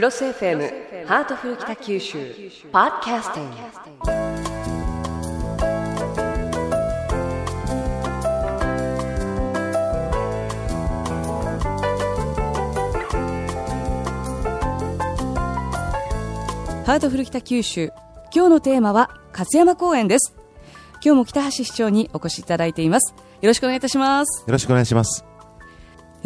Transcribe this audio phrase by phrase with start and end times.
[0.00, 2.16] クロス FM ハートフル北九州
[2.72, 3.56] ポッドキャスティング。
[16.86, 17.92] ハートフル北九州
[18.34, 20.34] 今日のテーマは勝山公園です。
[21.04, 23.12] 今日も北橋市長にお越しいただいています。
[23.42, 24.44] よろしくお願いいたします。
[24.46, 25.29] よろしくお願いします。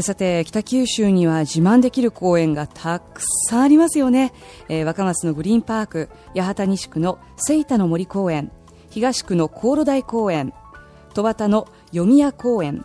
[0.01, 4.33] さて北九州には自慢できる公園がたくさんありますよね、
[4.69, 8.51] えー若松のグリーンパーク八幡西区の聖田の森公園
[8.91, 10.53] 東区の航路台公園
[11.15, 12.85] 戸端の読宮公園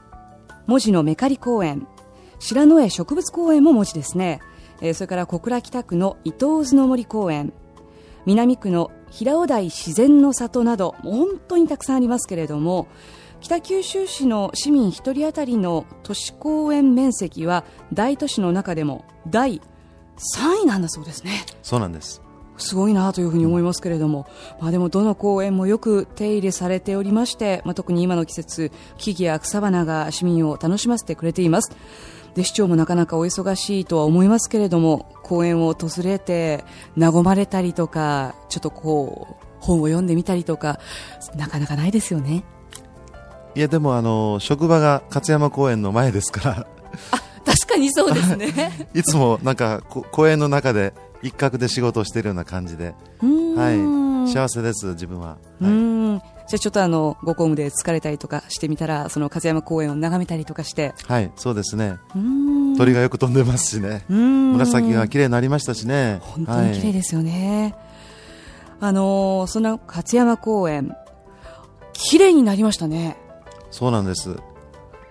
[0.67, 1.87] 門司のメカリ公園
[2.37, 4.39] 白野江植物公園も文字ですね、
[4.81, 7.53] えーそれから小倉北区の伊東津の森公園
[8.27, 12.87] 南区の平尾台自然の里など本当にたくさんありますけれども
[13.41, 19.61] 北九州市の市民1人当たりの都市公園面積は大都市の中でも第
[20.35, 21.45] 3位なんだそうですね。
[21.63, 22.21] そうなんです。
[22.57, 24.27] すごいなというふうに思いますけれども、
[24.59, 31.71] まあ、でもどの公園もよく手入れされておりまして、まあ、特に今の季節木々や草花が市民を楽しませてくれています。
[32.35, 36.63] で市長もなかなかお忙しいとは思いますけれども公園を訪れて
[36.97, 40.79] 和まれたりとかちょっとこう本を読んでみたりとか
[41.35, 42.43] なかなかないですよね
[43.55, 46.67] いや、でも、あの、職場が勝山公園の前ですから、
[47.45, 48.87] 確かにそうですね。
[48.93, 55.37] いつもなんか、こ公園の中で一角で仕事をしているような感じで、はい、幸せです、自分は。
[55.61, 60.95] うはいじゃあちょっとあのご公務で疲れたりとかしてみたらその勝山公園を眺めたりとかして。
[61.05, 61.97] はい、そうですね。
[62.75, 64.03] 鳥がよく飛んでますしね。
[64.09, 66.17] 紫が綺麗になりましたしね。
[66.21, 67.75] 本当に綺麗はいですよね、
[68.79, 70.95] あのーその勝山公園
[71.93, 73.17] 綺麗になりましたね
[73.71, 74.35] そうなんです。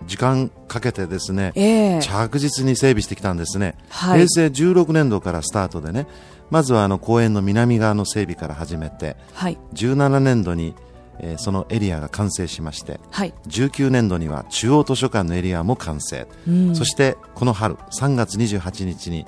[0.07, 2.01] 時間かけてですね、ええ。
[2.01, 3.77] 着実に整備してきたんですね。
[3.89, 4.27] はい。
[4.27, 6.07] 平成16年度からスタートでね、
[6.51, 9.59] まずはあの公園の南側の整備から始めて、はい。
[9.75, 10.75] 17年度に、
[11.21, 13.35] えーそのエリアが完成しまして、はい。
[13.49, 16.77] 19年度には中央図書館のエリアも完成、うん。
[16.77, 19.27] そしてこの春3月28日に、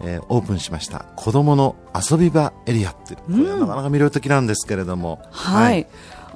[0.00, 5.86] えーオープンしました子どもの遊び場エリアってこれはなかなか魅力的なんですけれども、はい、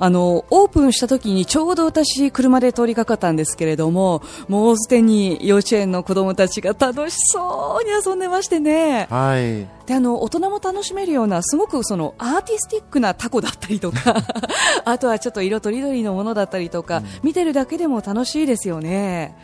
[0.02, 9.06] あのオープンした時にちょうど私車で通りかかったんですけれどももうすでに幼稚園の子供たちが楽しそうに遊んでましてね。
[9.10, 9.68] はい。
[9.86, 14.14] であの大人も楽しめるようなすごくそのアーティスティックなタコだったりとか
[14.86, 19.36] あとはちょっと色とりどりのものだったりとか、見てるだけでも楽しいですよね。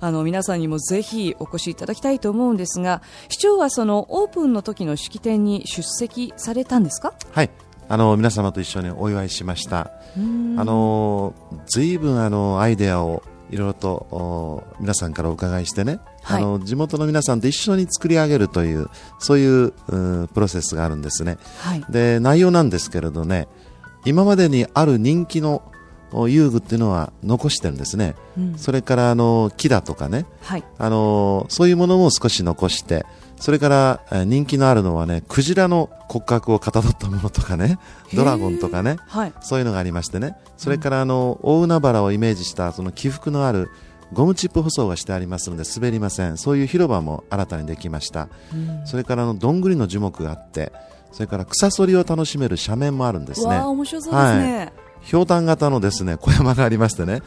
[0.00, 7.14] あの皆さんにもぜひお越しいただきたいと思うんですが市長はそのオープンの時の式典に出席されたんですか？
[7.30, 7.50] はい
[7.88, 9.90] あの皆様と一緒にお祝いしました。
[10.16, 11.34] あの
[11.66, 16.42] ずいぶんあのアイデアをいろいろとお皆さんからお伺いしてね、はい。
[16.42, 18.88] あの地元の皆さんと一緒に作り上げるという
[19.18, 21.36] そういううんプロセスがあるんですね。
[21.60, 21.84] はい。
[21.90, 23.48] で内容なんですけれどね
[24.06, 25.62] 今までにある人気の
[26.12, 28.58] お遊具っていうのは残してるんですね、うん。
[28.58, 30.24] それからあの木だとかね。
[30.40, 30.64] はい。
[30.78, 33.04] あのそういうものも少し残して
[33.42, 37.78] それからえー人気のあるのはねクジラの骨格をかたどったものとかね
[38.14, 39.32] ドラゴンとかねはい。
[39.40, 40.36] そういうのがありましてね。
[40.56, 43.68] それからあの大海原をイメージしたその起伏のある
[44.12, 46.36] ゴムチップ舗装がしてありますので滑りません。
[46.36, 48.28] そういう広場も新たにできました、
[48.84, 50.70] それからあのどんぐりの樹木があって
[51.12, 53.46] それから草剃りを楽しめる斜面もあるんですね。
[53.46, 57.22] わあ面白そうですね、ひょうたん型のですね小山がありましてね。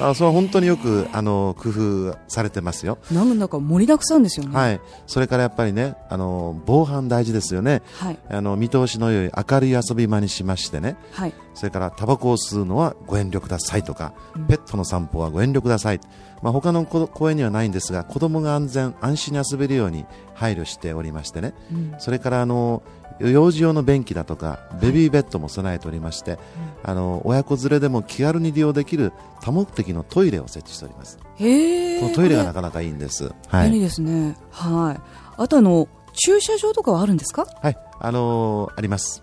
[0.00, 2.98] あそれは本当によくあの工夫されてますよ。
[3.10, 4.54] なんだか盛りだくさんですよね。
[4.54, 7.82] はい、それからやっぱりねあの防犯大事ですよね。
[7.98, 8.18] はい。
[8.28, 10.96] あの見通しの良い明るい遊び場にしましてね。
[11.12, 11.34] はい。
[11.54, 14.12] それからタバコを吸うのはご遠慮くださいとか、
[14.46, 16.00] ペットの散歩はご遠慮ください、
[16.40, 21.54] まあ、他のこ公園にはないんですが子供が安全安心に遊べるように配慮しておりましてね、
[21.98, 22.84] それからあの
[23.20, 26.38] 幼児用の便器だとかベビーベッドも備えておりまして、
[26.82, 29.12] あの親子連れでも気軽に利用できる
[29.42, 31.18] 多目的のトイレを設置しております。
[31.36, 34.36] へえこのトイレがなかなかいいんです、はい、便利ですね。
[34.50, 35.00] はい。
[35.36, 37.46] あとあの駐車場とかはあるんですか？
[37.62, 39.22] はい、あのあります。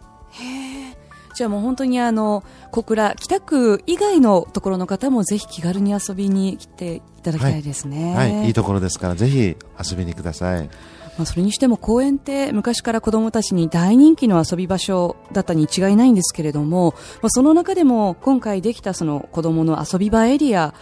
[1.34, 8.16] じゃあもう本当にあの小倉北区以外のところの方もぜひ気軽に遊びに来ていただきたいですね。
[8.16, 8.50] はい、い。
[8.52, 10.70] いところですからぜひ遊びにください
[11.18, 20.74] まあそれにしても公園って昔から子どもたちに大人気の遊び場所だったに違いないんですけれども、まあ、その中でも今回できたその子どもの遊び場エリア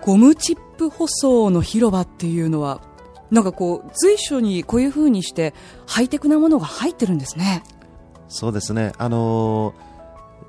[0.00, 2.80] ゴムチップ舗装の広場っていうのは
[3.30, 5.54] なんかこう随所にこういう風にして
[5.86, 7.62] ハイテクなものが入ってるんですね。
[8.28, 9.92] そうですね、あのー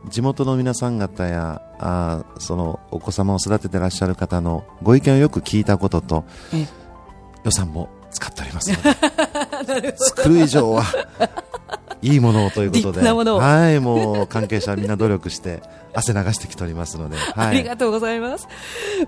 [0.10, 6.68] 地元の皆さん方やあーそのお子様を育ててらっしゃる方のご意見をよく聞いたこととえ
[7.44, 8.72] 予算も使っております。
[9.68, 10.84] ので作る以上は、
[12.02, 15.64] いいものをということで、はい、もう関係者みんな努力して
[15.94, 18.48] 汗流してきておりますので、 はい、ありがとうございます。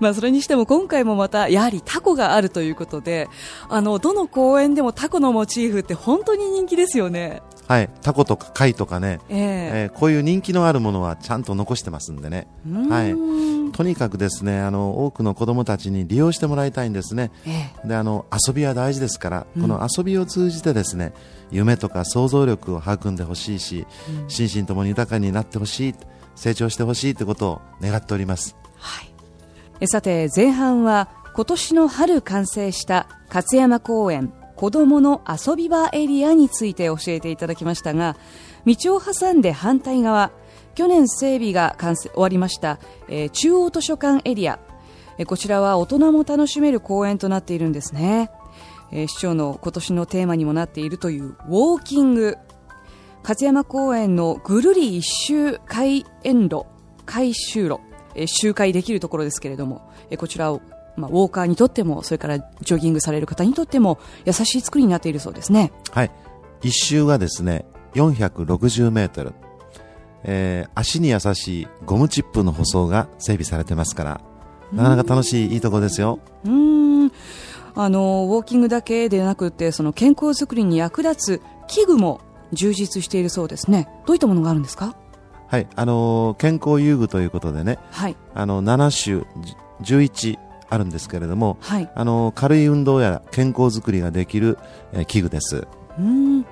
[0.00, 3.28] まあそれにしても今回もまたやはりタコがあるということで、
[3.68, 7.42] あのどの公園でもタコのモチーフって本当に人気ですよね。
[7.68, 12.46] はい、タコとか貝とかね、えー、えー、こういう人気のあるものはちゃんと残してますんでね、
[12.88, 21.12] はい、とにかくですねあの多くの子どもたちに利用してもらいたいんですね、えー、であの遊びは大事ですから、この遊びを通じてですね
[21.50, 23.86] 夢とか想像力を育んでほしいし、
[24.22, 25.94] うん、心身ともに豊かになってほしい
[26.36, 29.02] 成長してほしいということを願っております、は
[29.80, 38.16] い、さて前半は今年の春完成した勝山公園子どもの遊び場エリアについて教えていただきましたが
[38.66, 40.32] 道を挟んで反対側
[40.74, 44.58] 去年整備が完成終わりました、えー、中央図書館エリア、
[45.18, 48.30] えー、こちらは大人も楽しめる公園となっているんですね、
[48.92, 52.36] えー、市長の今年のテーマにもなっているというウォーキング。
[53.22, 56.64] 勝山公園のぐるり一周開園路
[57.06, 57.80] 回収路、
[58.14, 60.60] えー、周回できるところですけれども、えー、こちらを
[60.96, 65.72] まあ、ウォーカーにとってもそれからジョギングされる方にとっても優しい作りになっているそうですね。
[65.92, 66.10] はい。
[66.62, 69.32] 一周がですね、460メートル。
[70.24, 74.20] えー、足に優しいゴムチップの舗装が整備されてますから、
[74.72, 76.18] なかなか楽しい、いいところですよ。
[76.44, 77.12] うん。
[77.76, 82.20] あの、ウォーキングだけでなくて、その健康づくりに役立つ器具も
[82.52, 83.88] 充実しているそうですね。
[84.06, 84.96] どういったものがあるんですか？
[85.48, 89.46] はい、あのー、健康遊具ということでね、はい、あの7種
[89.80, 94.58] 11あるんですけれども、はい、あの軽い運動や健康づくりができる、
[94.92, 95.66] えー、器具です。
[95.98, 96.44] うん。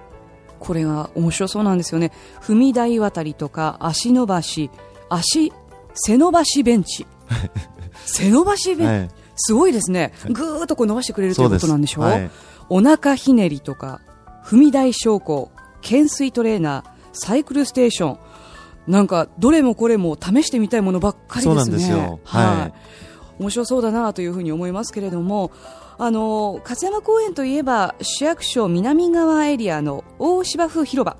[0.61, 2.12] これが面白そうなんですよね。
[2.40, 4.70] 踏み台渡りとか足伸ばし
[5.11, 5.52] 足
[5.94, 7.06] 背伸ばしベンチ。
[8.06, 10.12] 背伸ばしベンチ、はい、すごいですね。
[10.31, 12.31] ぐーっとこう伸ばしてくれるということなんでしょう、はい、
[12.69, 14.00] お腹ひねりとか
[14.44, 15.50] 踏み台昇降
[15.82, 18.19] 懸垂トレーナーサイクルステーション。
[18.87, 21.46] なんかどれもこれも試してみたいものばっかりですね。
[21.46, 22.20] そうなんですよ。
[22.25, 22.75] はい。
[23.39, 25.51] 面白そうだなというふうに思いますけれども
[25.99, 31.17] あの勝山公園といえば市役所南側エリアの大芝生広場。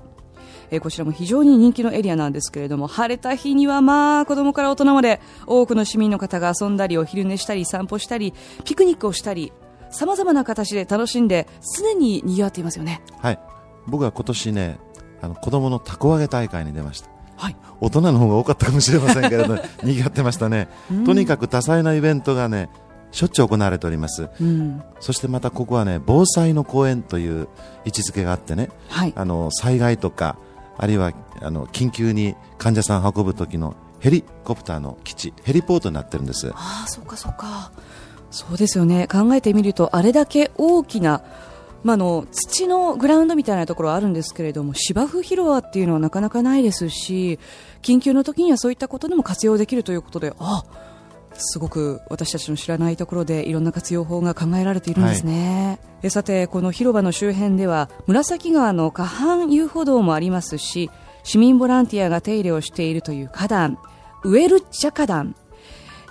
[0.71, 8.33] えこちらも非常に人気のエリアなんですけれども晴れた日にはまあ子供から大人まで多くの市民の方が遊んだりお昼寝したり散歩したり
[8.63, 9.53] ピクニックをしたり
[9.91, 11.47] さまざまな形で楽しんで
[11.77, 13.01] 常に賑わっていますよね。
[13.19, 13.39] はい。
[13.87, 14.79] 僕は今年ね
[15.21, 17.14] あの子供のたこ揚げ大会に出ました。
[17.37, 20.69] はい、大人の方が多かったかもしれませんけれど 賑わってましたね、
[21.05, 22.69] とにかく多彩なイベントがね
[23.11, 27.47] しょっちゅう行われております、うん、そしてまたここはね防災の公園という
[27.85, 30.37] 位置づけがあってね、はい、あの災害とか
[30.77, 36.51] あるいはあの緊急に患者さんを運ぶ時のヘリコプターの基地ヘリポートになってるんです。
[36.53, 37.71] ああそうかそうか。
[38.31, 39.07] そうですよね。
[39.07, 41.23] 考えてみるとあれだけ大きな
[41.85, 47.37] まあ、の土のグラウンドみたいなところはあるんですけれども芝生広場っていうのはなかなかないですし
[47.83, 50.63] 緊急の時にはそういったことでも活用できるということであ
[51.35, 60.89] すごく私たちの知らないところでいろんな活用法が考えられているんですね、はい、えさてこの広場の周辺では紫川の河畔遊歩道もありますし
[61.23, 63.77] 市民ボランティアが手入れをしているという花壇
[64.23, 65.35] ウエルチャ花壇、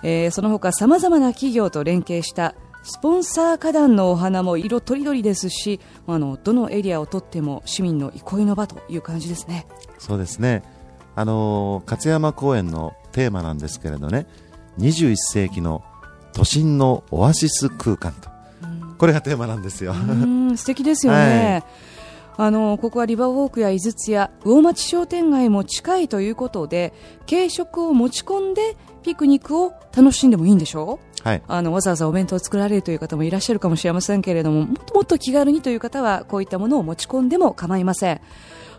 [0.04, 9.66] えー、その他さまざまな企業と連携したスポンサー花壇のお花も色とりどりですしあのどのエリアをとっても市民の憩いの場という感じですね。
[9.98, 10.62] そうですね。
[11.16, 14.26] あの勝山公園のテーマなんですけれどね。
[14.78, 15.82] 21世紀の
[16.34, 18.28] 都心のオアシス空間と、
[18.98, 19.94] これがテーマなんですよ。
[20.56, 21.64] 素敵ですよね、
[22.36, 26.92] はい、あのここはリバーウォークや井筒屋魚町商店街も近いということで
[27.30, 31.13] 軽食を持ち込んでピクニックを楽しんでもいいんでしょう？
[31.24, 38.20] はい、あのわざわざお弁当を作られるという方もいらっしゃるかもしれませんけれどももっともっと気軽にという方はこういったものを持ち込んでも構いません。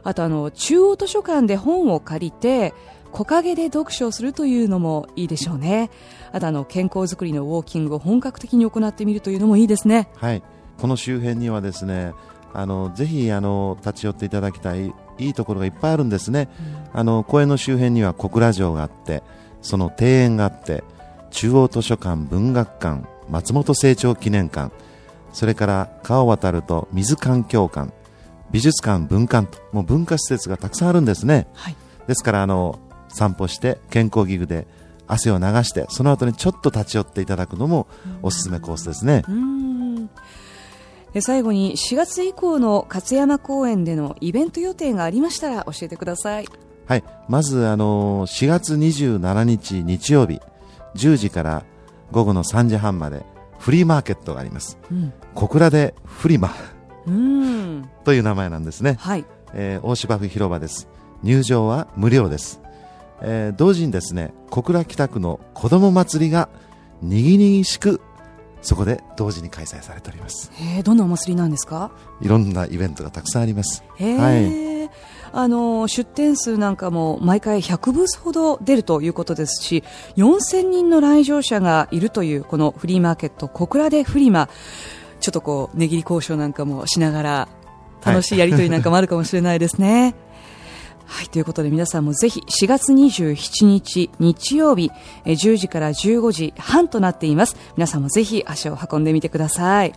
[0.04, 2.76] あとあの中央図書館で本を借りて
[3.12, 5.90] 木陰で読書をするというのもいいでしょうね。
[6.32, 10.10] あとあの健康づくりのウォーキングを本格的に行ってみるというのもいいですね。
[10.18, 10.44] はい。
[10.80, 12.14] この周辺にはですね
[12.54, 16.50] あのぜひあの立ち寄っていただきたいいいところがいっぱいあるんですね、
[16.94, 19.24] うん、あの公園の周辺には小倉城があって
[19.62, 20.84] その庭園があって
[21.36, 24.74] 中央図書館文学館松本清張記念館
[25.34, 27.92] それから川を渡ると水環境館
[28.52, 31.76] 美術館文館ともう文化施設がたくさんあるんですね、はい、
[32.08, 34.66] ですからあの散歩して健康器具で
[35.08, 37.88] 汗を流してその後にちょっと立ち寄っていただくのも
[38.22, 39.24] おすすめコースですね。
[41.22, 46.46] 最後に4月以降の勝山公園でのイベント予定がありましたら教えてください。
[46.88, 47.04] はい。
[47.28, 50.42] まずあの4月27日日曜日
[50.96, 51.64] 10時から
[52.12, 53.24] 午後の3時半まで
[53.60, 56.54] フリーマーケットがあります、うん、小倉でフリマ。
[57.08, 57.90] うん。
[58.04, 59.26] という名前なんですね、はい。
[59.54, 60.88] えー大芝生広場です。
[61.24, 62.60] 入場は無料です、
[63.22, 66.50] えー同時にですね小倉北区の子ども祭りが
[67.02, 68.02] にぎにぎしく
[68.62, 70.52] そこで同時に開催されております。
[70.60, 71.92] えー、どんなお祭りなんですか？
[72.22, 73.84] いろんなイベントがたくさんあります。
[73.98, 74.90] へー
[75.38, 79.84] あの出店数なんかも毎回100ブースほど出るということですし
[80.16, 84.48] 4000人の来場者がいるというこのフリーマーケット小倉でフリマ
[85.20, 87.48] ちょっとこう値切り交渉なんかもしながら
[88.06, 90.16] 楽しいやり取りなんかもあるかもしれないですね。
[91.06, 94.90] はい、ということで皆さんもぜひ4月27日日曜日
[95.26, 97.58] 10時から15時半となっています。
[97.76, 99.94] 皆さんもぜひ足を運んでみてください。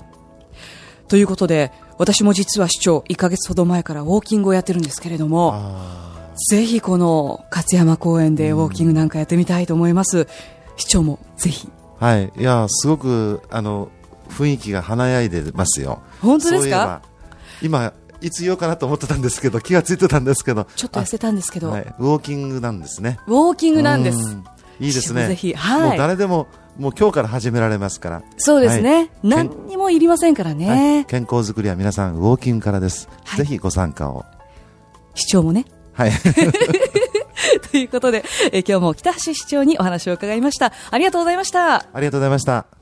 [1.08, 10.28] ということで私も実は市長1ヶ月ほど前からウォーキングをやってるんですけれどもあぜひこの勝山公園でウォーキングなんかやってみたいと思います。
[10.76, 11.68] 市長もぜひ。
[12.00, 12.32] ーはい。
[12.36, 13.90] いやすごくあの
[14.28, 16.00] 雰囲気が華やいでますよ。
[16.20, 17.02] 本当ですか？
[17.60, 20.64] 今いつ言おうかなと思ってたんですけど気がついてたんですけど。
[20.76, 23.18] ちょっと痩せたんですけど、はい、ウォーキングなんですね。
[23.26, 24.18] ウォーキングなんです。
[24.18, 24.44] うん。
[24.78, 25.26] いいですね。
[25.26, 25.54] ぜひ。
[25.54, 25.88] はい。
[25.88, 26.46] もう誰でも
[26.78, 28.94] もう今日から始められますからそうですね。
[28.94, 30.68] はい何にもいりませんからね。
[30.68, 34.24] はい健康づくりは皆さんウォーキングからです、はいぜひご参加を
[35.14, 35.64] 市長もね。
[35.92, 36.12] はい
[37.70, 40.72] ということで、えー今日も北橋市長にお話を伺いました。
[40.90, 41.74] ありがとうございました。
[41.74, 42.77] ありがとうございました